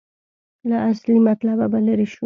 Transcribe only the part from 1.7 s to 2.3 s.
به لرې شو.